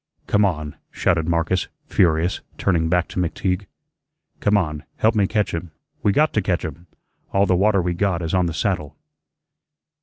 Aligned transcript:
"Come 0.25 0.45
on," 0.45 0.77
shouted 0.89 1.27
Marcus, 1.29 1.67
furious, 1.85 2.41
turning 2.57 2.89
back 2.89 3.07
to 3.09 3.19
McTeague. 3.19 3.67
"Come 4.39 4.57
on, 4.57 4.81
help 4.97 5.13
me 5.13 5.27
catch 5.27 5.53
him. 5.53 5.69
We 6.01 6.11
got 6.11 6.33
to 6.33 6.41
catch 6.41 6.65
him. 6.65 6.87
All 7.33 7.45
the 7.45 7.55
water 7.55 7.83
we 7.83 7.93
got 7.93 8.23
is 8.23 8.33
on 8.33 8.47
the 8.47 8.53
saddle." 8.55 8.97